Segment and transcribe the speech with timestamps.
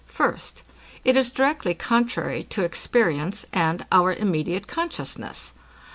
[0.07, 0.63] First,
[1.05, 5.53] It is directly contrary to experience, and our immediate consciousness.